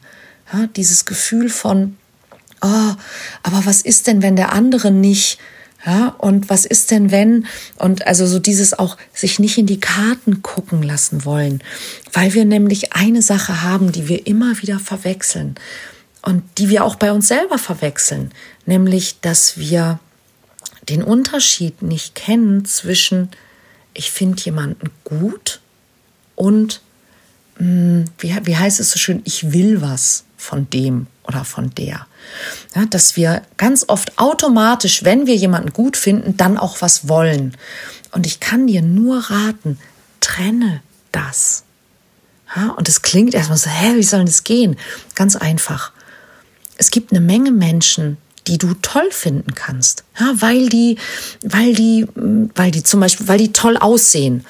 Ja, 0.53 0.67
dieses 0.69 1.05
Gefühl 1.05 1.51
von, 1.51 1.97
oh, 2.63 2.95
aber 3.43 3.67
was 3.67 3.83
ist 3.83 4.07
denn, 4.07 4.23
wenn 4.23 4.37
der 4.37 4.53
andere 4.53 4.91
nicht 4.91 5.39
ja, 5.85 6.09
und 6.19 6.49
was 6.49 6.65
ist 6.65 6.91
denn 6.91 7.11
wenn? 7.11 7.47
Und 7.77 8.07
also 8.07 8.27
so 8.27 8.39
dieses 8.39 8.79
auch 8.79 8.97
sich 9.13 9.39
nicht 9.39 9.59
in 9.59 9.67
die 9.67 9.81
Karten 9.81 10.43
gucken 10.43 10.83
lassen 10.83 11.25
wollen, 11.25 11.63
weil 12.13 12.35
wir 12.35 12.45
nämlich 12.45 12.93
eine 12.95 13.23
Sache 13.23 13.63
haben, 13.63 13.93
die 13.93 14.09
wir 14.09 14.27
immer 14.27 14.61
wieder 14.63 14.79
verwechseln 14.79 15.57
und 16.23 16.43
die 16.59 16.71
wir 16.71 16.85
auch 16.85 16.97
bei 16.97 17.13
uns 17.13 17.29
selber 17.29 17.59
verwechseln, 17.59 18.33
nämlich 18.65 19.21
dass 19.21 19.59
wir 19.59 20.01
den 20.89 21.03
Unterschied 21.03 21.83
nicht 21.83 22.15
kennen 22.15 22.65
zwischen 22.65 23.31
ich 23.95 24.11
finde 24.11 24.43
jemanden 24.43 24.91
gut 25.05 25.61
und 26.35 26.81
hm, 27.57 28.05
wie, 28.19 28.37
wie 28.45 28.57
heißt 28.57 28.81
es 28.81 28.91
so 28.91 28.99
schön, 28.99 29.23
ich 29.25 29.53
will 29.53 29.81
was 29.81 30.25
von 30.37 30.69
dem 30.71 31.07
oder 31.27 31.45
von 31.45 31.71
der. 31.75 32.07
Ja, 32.75 32.87
dass 32.87 33.17
wir 33.17 33.43
ganz 33.57 33.85
oft 33.89 34.19
automatisch, 34.19 35.05
wenn 35.05 35.27
wir 35.27 35.37
jemanden 35.37 35.73
gut 35.73 35.97
finden, 35.97 36.37
dann 36.37 36.59
auch 36.59 36.81
was 36.81 37.09
wollen. 37.09 37.57
Und 38.13 38.27
ich 38.27 38.41
kann 38.41 38.67
dir 38.67 38.83
nur 38.83 39.19
raten, 39.31 39.79
trenne 40.21 40.83
das. 41.13 41.65
Ja, 42.55 42.69
und 42.71 42.89
es 42.89 43.03
klingt 43.03 43.35
erstmal 43.35 43.59
so, 43.59 43.71
hä, 43.71 43.97
wie 43.97 44.03
soll 44.03 44.25
das 44.25 44.45
gehen? 44.45 44.77
Ganz 45.15 45.37
einfach. 45.37 45.93
Es 46.77 46.91
gibt 46.91 47.11
eine 47.11 47.21
Menge 47.21 47.51
Menschen, 47.51 48.19
die 48.47 48.59
du 48.59 48.75
toll 48.83 49.11
finden 49.11 49.55
kannst, 49.55 50.05
ja, 50.19 50.33
weil 50.37 50.69
die, 50.69 50.97
weil 51.43 51.75
die, 51.75 52.07
weil 52.15 52.71
die 52.71 52.83
zum 52.83 53.01
Beispiel, 53.01 53.29
weil 53.29 53.39
die 53.39 53.53
toll 53.53 53.77
aussehen, 53.77 54.45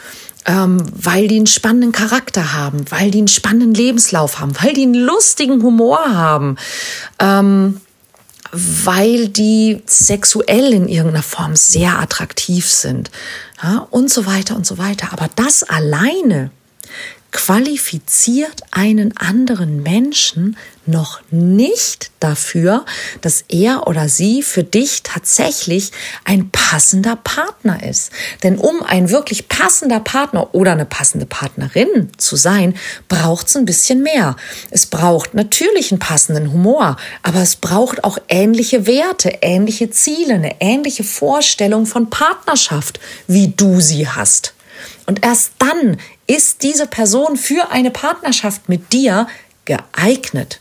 ähm, 0.46 0.84
weil 0.92 1.28
die 1.28 1.36
einen 1.36 1.46
spannenden 1.46 1.92
Charakter 1.92 2.52
haben, 2.52 2.84
weil 2.90 3.10
die 3.10 3.18
einen 3.18 3.28
spannenden 3.28 3.74
Lebenslauf 3.74 4.38
haben, 4.38 4.52
weil 4.62 4.74
die 4.74 4.82
einen 4.82 4.94
lustigen 4.94 5.62
Humor 5.62 5.98
haben, 6.14 6.56
ähm, 7.18 7.80
weil 8.52 9.28
die 9.28 9.82
sexuell 9.86 10.72
in 10.72 10.88
irgendeiner 10.88 11.24
Form 11.24 11.56
sehr 11.56 11.98
attraktiv 11.98 12.70
sind 12.70 13.10
ja, 13.62 13.86
und 13.90 14.10
so 14.10 14.26
weiter 14.26 14.56
und 14.56 14.66
so 14.66 14.78
weiter. 14.78 15.12
Aber 15.12 15.28
das 15.34 15.62
alleine 15.62 16.50
qualifiziert 17.36 18.62
einen 18.70 19.14
anderen 19.18 19.82
Menschen 19.82 20.56
noch 20.86 21.20
nicht 21.30 22.10
dafür, 22.18 22.86
dass 23.20 23.44
er 23.48 23.86
oder 23.86 24.08
sie 24.08 24.42
für 24.42 24.64
dich 24.64 25.02
tatsächlich 25.02 25.92
ein 26.24 26.48
passender 26.48 27.14
Partner 27.16 27.82
ist. 27.82 28.10
Denn 28.42 28.56
um 28.56 28.82
ein 28.82 29.10
wirklich 29.10 29.48
passender 29.48 30.00
Partner 30.00 30.54
oder 30.54 30.72
eine 30.72 30.86
passende 30.86 31.26
Partnerin 31.26 32.08
zu 32.16 32.36
sein, 32.36 32.74
braucht 33.06 33.48
es 33.48 33.56
ein 33.56 33.66
bisschen 33.66 34.02
mehr. 34.02 34.36
Es 34.70 34.86
braucht 34.86 35.34
natürlich 35.34 35.92
einen 35.92 35.98
passenden 35.98 36.50
Humor, 36.50 36.96
aber 37.22 37.42
es 37.42 37.56
braucht 37.56 38.02
auch 38.02 38.16
ähnliche 38.28 38.86
Werte, 38.86 39.40
ähnliche 39.42 39.90
Ziele, 39.90 40.34
eine 40.34 40.62
ähnliche 40.62 41.04
Vorstellung 41.04 41.84
von 41.84 42.08
Partnerschaft, 42.08 42.98
wie 43.26 43.52
du 43.54 43.82
sie 43.82 44.08
hast. 44.08 44.54
Und 45.04 45.24
erst 45.24 45.52
dann 45.58 45.98
ist 46.26 46.62
diese 46.62 46.86
Person 46.86 47.36
für 47.36 47.70
eine 47.70 47.90
Partnerschaft 47.90 48.68
mit 48.68 48.92
dir 48.92 49.28
geeignet. 49.64 50.60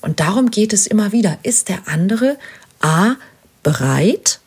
Und 0.00 0.20
darum 0.20 0.50
geht 0.50 0.72
es 0.72 0.86
immer 0.86 1.12
wieder. 1.12 1.38
Ist 1.42 1.68
der 1.68 1.78
andere 1.86 2.38
A 2.80 3.14
bereit 3.62 4.40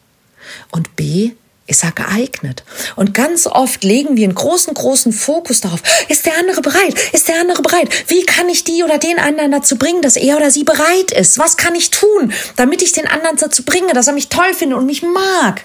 und 0.71 0.95
B 0.95 1.31
ist 1.67 1.83
er 1.83 1.91
geeignet? 1.91 2.63
Und 2.95 3.15
ganz 3.15 3.47
oft 3.47 3.83
legen 3.83 4.17
wir 4.17 4.25
einen 4.25 4.35
großen, 4.35 4.73
großen 4.73 5.11
Fokus 5.11 5.61
darauf. 5.61 5.81
Ist 6.09 6.27
der 6.27 6.37
andere 6.37 6.61
bereit? 6.61 6.95
Ist 7.11 7.27
der 7.27 7.39
andere 7.39 7.63
bereit? 7.63 7.89
Wie 8.07 8.23
kann 8.23 8.49
ich 8.49 8.63
die 8.63 8.83
oder 8.83 8.99
den 8.99 9.17
anderen 9.17 9.51
dazu 9.51 9.77
bringen, 9.77 10.03
dass 10.03 10.15
er 10.15 10.37
oder 10.37 10.51
sie 10.51 10.63
bereit 10.63 11.11
ist? 11.11 11.39
Was 11.39 11.57
kann 11.57 11.73
ich 11.73 11.89
tun, 11.89 12.31
damit 12.55 12.83
ich 12.83 12.91
den 12.91 13.07
anderen 13.07 13.37
dazu 13.37 13.63
bringe, 13.63 13.93
dass 13.93 14.07
er 14.07 14.13
mich 14.13 14.29
toll 14.29 14.53
findet 14.53 14.77
und 14.77 14.85
mich 14.85 15.01
mag? 15.01 15.63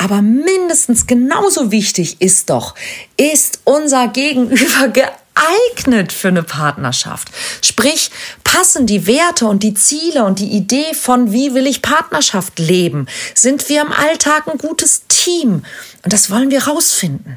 Aber 0.00 0.22
mindestens 0.22 1.06
genauso 1.06 1.70
wichtig 1.70 2.22
ist 2.22 2.48
doch, 2.48 2.74
ist 3.18 3.60
unser 3.64 4.08
Gegenüber 4.08 4.88
geeignet 4.94 6.10
für 6.10 6.28
eine 6.28 6.42
Partnerschaft? 6.42 7.28
Sprich, 7.62 8.10
passen 8.42 8.86
die 8.86 9.06
Werte 9.06 9.44
und 9.44 9.62
die 9.62 9.74
Ziele 9.74 10.24
und 10.24 10.38
die 10.38 10.52
Idee 10.52 10.94
von, 10.94 11.32
wie 11.32 11.52
will 11.52 11.66
ich 11.66 11.82
Partnerschaft 11.82 12.58
leben? 12.58 13.08
Sind 13.34 13.68
wir 13.68 13.82
im 13.82 13.92
Alltag 13.92 14.48
ein 14.48 14.56
gutes 14.56 15.02
Team? 15.08 15.66
Und 16.02 16.12
das 16.14 16.30
wollen 16.30 16.50
wir 16.50 16.66
rausfinden. 16.66 17.36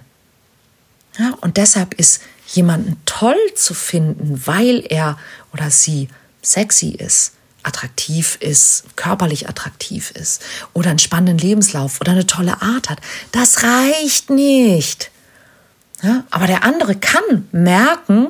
Ja, 1.20 1.34
und 1.42 1.58
deshalb 1.58 1.94
ist 1.96 2.22
jemanden 2.48 2.96
toll 3.06 3.36
zu 3.56 3.74
finden, 3.74 4.42
weil 4.46 4.86
er 4.88 5.20
oder 5.52 5.70
sie 5.70 6.08
sexy 6.42 6.92
ist 6.92 7.33
attraktiv 7.64 8.38
ist, 8.40 8.96
körperlich 8.96 9.50
attraktiv 9.50 10.12
ist 10.12 10.42
oder 10.74 10.90
einen 10.90 11.00
spannenden 11.00 11.38
Lebenslauf 11.38 12.02
oder 12.02 12.12
eine 12.12 12.28
tolle 12.28 12.62
Art 12.62 12.90
hat. 12.90 13.00
Das 13.32 13.64
reicht 13.64 14.30
nicht. 14.30 15.12
Ja, 16.02 16.24
aber 16.32 16.48
der 16.48 16.64
andere 16.64 16.96
kann 16.96 17.48
merken, 17.52 18.28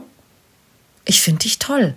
ich 1.06 1.22
finde 1.22 1.40
dich 1.40 1.60
toll. 1.60 1.96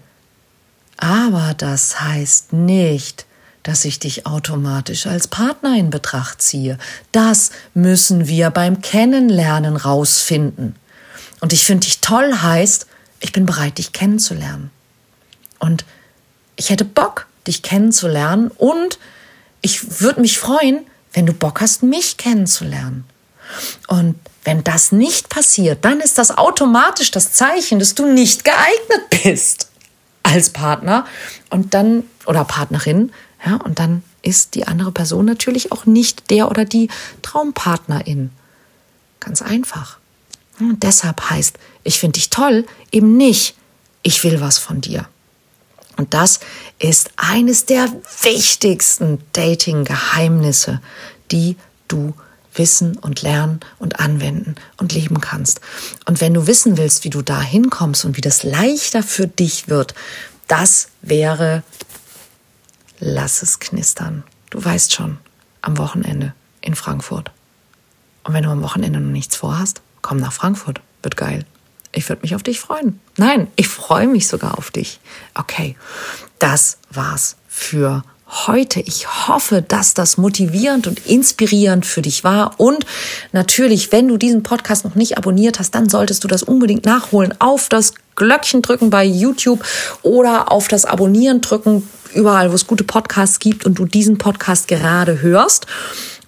Aber 0.97 1.55
das 1.55 2.01
heißt 2.01 2.55
nicht, 2.55 3.27
dass 3.63 3.85
ich 3.85 3.99
dich 3.99 4.27
automatisch 4.27 5.07
als 5.07 5.29
Partner 5.29 5.77
in 5.77 5.91
Betracht 5.91 6.41
ziehe. 6.41 6.79
Das 7.13 7.51
müssen 7.75 8.29
wir 8.29 8.51
beim 8.51 8.81
Kennenlernen 8.81 9.77
rausfinden. 9.77 10.77
Und 11.41 11.53
ich 11.53 11.65
finde 11.65 11.87
dich 11.87 12.01
toll 12.01 12.33
heißt, 12.33 12.87
ich 13.21 13.33
bin 13.33 13.45
bereit, 13.45 13.79
dich 13.79 13.93
kennenzulernen. 13.93 14.71
Und 15.59 15.85
ich 16.57 16.71
hätte 16.71 16.85
Bock, 16.85 17.27
dich 17.47 17.63
kennenzulernen 17.63 18.51
und 18.57 18.99
ich 19.61 20.01
würde 20.01 20.21
mich 20.21 20.39
freuen, 20.39 20.87
wenn 21.13 21.27
du 21.27 21.33
Bock 21.33 21.61
hast, 21.61 21.83
mich 21.83 22.17
kennenzulernen. 22.17 23.05
Und 23.89 24.17
wenn 24.45 24.65
das 24.65 24.93
nicht 24.93 25.29
passiert, 25.29 25.85
dann 25.85 26.01
ist 26.01 26.19
das 26.19 26.37
automatisch 26.37 27.11
das 27.11 27.33
Zeichen, 27.33 27.79
dass 27.79 27.95
du 27.95 28.07
nicht 28.07 28.45
geeignet 28.45 29.23
bist 29.23 29.69
als 30.23 30.51
Partner 30.51 31.07
und 31.51 31.75
dann 31.75 32.05
oder 32.27 32.45
Partnerin, 32.45 33.13
ja, 33.45 33.57
und 33.57 33.79
dann 33.79 34.03
ist 34.23 34.55
die 34.57 34.67
andere 34.67 34.91
Person 34.91 35.25
natürlich 35.25 35.71
auch 35.71 35.87
nicht 35.87 36.31
der 36.31 36.51
oder 36.51 36.65
die 36.65 36.89
Traumpartnerin. 37.23 38.31
Ganz 39.21 39.43
einfach. 39.43 39.99
Und 40.59 40.83
deshalb 40.83 41.31
heißt, 41.31 41.59
ich 41.85 42.01
finde 42.01 42.15
dich 42.15 42.31
toll, 42.31 42.67
eben 42.91 43.17
nicht, 43.17 43.55
ich 44.03 44.25
will 44.25 44.41
was 44.41 44.59
von 44.59 44.81
dir. 44.81 45.09
Und 45.97 46.15
das 46.15 46.41
ist 46.79 47.11
eines 47.17 47.67
der 47.67 47.89
wichtigsten 48.23 49.19
Dating-Geheimnisse, 49.33 50.81
die 51.31 51.57
du 51.89 52.15
wissen 52.55 52.97
und 52.99 53.23
lernen 53.23 53.61
und 53.79 54.01
anwenden 54.01 54.55
und 54.77 54.93
leben 54.93 55.21
kannst. 55.21 55.61
Und 56.07 56.21
wenn 56.21 56.35
du 56.35 56.47
wissen 56.47 56.77
willst, 56.77 57.05
wie 57.05 57.11
du 57.11 57.23
da 57.23 57.41
hinkommst 57.41 58.05
und 58.05 58.17
wie 58.17 58.23
das 58.23 58.43
leichter 58.43 59.03
für 59.03 59.27
dich 59.27 59.69
wird, 59.69 59.95
das 60.49 60.89
wäre, 61.03 61.63
lass 62.99 63.43
es 63.43 63.59
knistern. 63.59 64.25
Du 64.51 64.65
weißt 64.65 64.95
schon, 64.95 65.19
am 65.61 65.79
Wochenende 65.79 66.35
in 66.61 66.75
Frankfurt. 66.75 67.31
Und 68.25 68.35
wenn 68.35 68.45
du 68.45 68.51
am 68.51 68.63
Wochenende 68.63 69.01
noch 69.01 69.11
nichts 69.11 69.37
vorhast, 69.37 69.83
komm 70.03 70.19
nach 70.19 70.33
Frankfurt. 70.33 70.81
Wird 71.03 71.17
geil. 71.17 71.45
Ich 71.97 72.09
würde 72.11 72.23
mich 72.23 72.35
auf 72.35 72.43
dich 72.43 72.61
freuen. 72.61 73.01
Nein, 73.17 73.49
ich 73.57 73.69
freue 73.69 74.07
mich 74.07 74.29
sogar 74.29 74.59
auf 74.59 74.71
dich. 74.71 75.01
Okay, 75.35 75.77
das 76.39 76.77
war's 76.91 77.37
für 77.49 78.05
heute. 78.29 78.81
Ich 78.81 79.29
hoffe, 79.29 79.63
dass 79.63 79.95
das 79.95 80.19
motivierend 80.19 80.87
und 80.87 81.07
inspirierend 81.07 81.87
für 81.87 82.03
dich 82.03 82.23
war. 82.23 82.61
Und 82.61 82.85
natürlich, 83.33 83.93
wenn 83.93 84.09
du 84.09 84.19
diesen 84.19 84.43
Podcast 84.43 84.85
noch 84.85 84.95
nicht 84.95 85.17
abonniert 85.17 85.59
hast, 85.59 85.75
dann 85.75 85.89
solltest 85.89 86.23
du 86.23 86.29
das 86.29 86.43
unbedingt 86.43 86.85
nachholen. 86.85 87.33
Auf 87.39 87.69
das 87.71 87.95
Glöckchen 88.15 88.61
drücken 88.61 88.91
bei 88.91 89.05
YouTube 89.05 89.65
oder 90.03 90.53
auf 90.53 90.69
das 90.69 90.85
Abonnieren 90.85 91.41
drücken, 91.41 91.89
überall, 92.15 92.51
wo 92.51 92.55
es 92.55 92.67
gute 92.67 92.85
Podcasts 92.85 93.39
gibt 93.39 93.65
und 93.65 93.79
du 93.79 93.87
diesen 93.87 94.19
Podcast 94.19 94.69
gerade 94.69 95.23
hörst. 95.23 95.67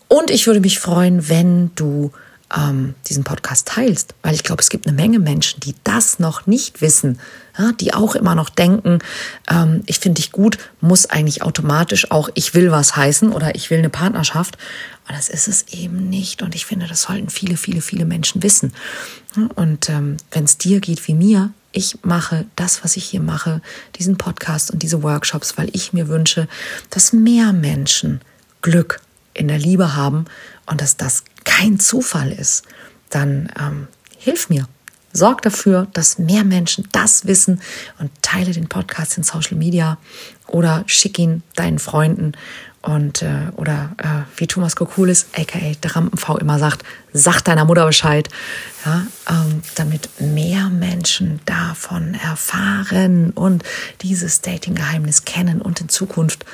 Und 0.07 0.31
ich 0.31 0.47
würde 0.47 0.61
mich 0.61 0.79
freuen, 0.79 1.29
wenn 1.29 1.73
du 1.75 2.13
ähm, 2.57 2.95
diesen 3.09 3.25
Podcast 3.25 3.69
teilst, 3.69 4.15
weil 4.23 4.35
ich 4.35 4.43
glaube, 4.43 4.63
es 4.63 4.71
gibt 4.71 4.87
eine 4.87 4.97
Menge 4.97 5.19
Menschen, 5.19 5.61
die 5.61 5.75
das 5.85 6.19
noch 6.19 6.47
nicht 6.47 6.81
wissen, 6.81 7.21
ja, 7.59 7.73
die 7.73 7.93
auch 7.93 8.15
immer 8.15 8.35
noch 8.35 8.49
denken, 8.49 9.01
ähm, 9.51 9.83
ich 9.87 9.99
finde 9.99 10.21
dich 10.21 10.33
gut, 10.33 10.59
muss 10.81 11.07
eigentlich 11.07 11.43
automatisch 11.43 12.11
auch 12.11 12.31
ich 12.35 12.55
will 12.55 12.71
was 12.71 12.97
heißen 12.97 13.33
oder 13.33 13.55
ich 13.55 13.71
will 13.71 13.79
eine 13.79 13.91
Partnerschaft. 13.91 14.57
Aber 15.05 15.17
das 15.17 15.29
ist 15.29 15.49
es 15.49 15.69
eben 15.73 16.09
nicht. 16.09 16.43
Und 16.43 16.55
ich 16.55 16.67
finde, 16.67 16.87
das 16.87 17.03
sollten 17.03 17.31
viele, 17.31 17.57
viele, 17.57 17.81
viele 17.81 18.05
Menschen 18.05 18.43
wissen. 18.43 18.73
Und 19.55 19.89
ähm, 19.89 20.19
wenn 20.31 20.45
es 20.45 20.59
dir 20.59 20.81
geht 20.81 21.07
wie 21.09 21.15
mir, 21.15 21.51
ich 21.73 21.99
mache 22.03 22.47
das, 22.57 22.83
was 22.83 22.97
ich 22.97 23.05
hier 23.05 23.21
mache, 23.21 23.61
diesen 23.97 24.17
Podcast 24.17 24.71
und 24.71 24.83
diese 24.83 25.03
Workshops, 25.03 25.59
weil 25.59 25.69
ich 25.73 25.93
mir 25.93 26.09
wünsche, 26.09 26.49
dass 26.91 27.13
mehr 27.13 27.53
Menschen 27.53 28.21
Glück 28.63 29.01
in 29.35 29.49
der 29.49 29.59
Liebe 29.59 29.95
haben 29.95 30.25
und 30.67 30.81
dass 30.81 30.97
das 30.97 31.25
kein 31.49 31.81
Zufall 31.81 32.31
ist, 32.31 32.63
dann 33.11 33.51
ähm, 33.59 33.89
hilf 34.19 34.51
mir. 34.51 34.69
Sorg 35.15 35.41
dafür, 35.43 35.89
dass 35.95 36.19
mehr 36.19 36.45
Menschen 36.45 36.87
das 36.93 37.27
wissen 37.27 37.63
und 37.99 38.11
teile 38.21 38.53
den 38.53 38.69
Podcast 38.69 39.17
in 39.17 39.25
Social 39.25 39.57
Media 39.57 39.97
oder 40.47 40.85
schick 40.87 41.19
ihn 41.19 41.43
deinen 41.57 41.79
Freunden 41.79 42.35
und 42.83 43.23
äh, 43.23 43.51
oder 43.57 43.97
äh, 43.99 44.07
wie 44.37 44.47
Thomas 44.47 44.77
Kokulis, 44.77 45.27
aka 45.37 45.59
der 45.83 45.97
Rampenv 45.97 46.29
immer 46.41 46.59
sagt, 46.59 46.85
sag 47.13 47.41
deiner 47.41 47.65
Mutter 47.65 47.87
Bescheid, 47.87 48.29
ja, 48.85 49.07
ähm, 49.29 49.63
damit 49.75 50.09
mehr 50.21 50.69
Menschen 50.69 51.41
davon 51.47 52.15
erfahren 52.15 53.31
und 53.31 53.65
dieses 54.03 54.43
Dating-Geheimnis 54.43 55.25
kennen 55.25 55.61
und 55.61 55.81
in 55.81 55.89
Zukunft 55.89 56.45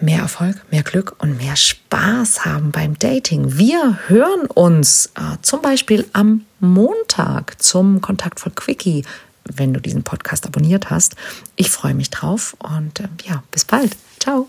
mehr 0.00 0.20
Erfolg, 0.20 0.56
mehr 0.70 0.82
Glück 0.82 1.16
und 1.18 1.38
mehr 1.38 1.56
Spaß 1.56 2.44
haben 2.44 2.70
beim 2.70 2.98
Dating. 2.98 3.58
Wir 3.58 3.98
hören 4.08 4.46
uns 4.46 5.06
äh, 5.16 5.36
zum 5.42 5.62
Beispiel 5.62 6.06
am 6.12 6.44
Montag 6.60 7.62
zum 7.62 8.00
Kontaktvoll 8.00 8.52
Quickie, 8.54 9.04
wenn 9.44 9.72
du 9.72 9.80
diesen 9.80 10.02
Podcast 10.02 10.46
abonniert 10.46 10.90
hast. 10.90 11.16
Ich 11.56 11.70
freue 11.70 11.94
mich 11.94 12.10
drauf 12.10 12.56
und 12.58 13.00
äh, 13.00 13.08
ja, 13.24 13.42
bis 13.50 13.64
bald. 13.64 13.96
Ciao. 14.18 14.48